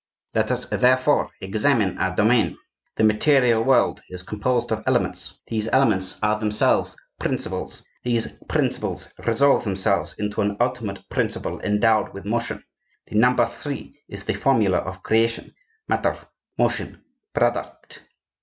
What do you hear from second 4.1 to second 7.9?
composed of elements; these elements are themselves principles;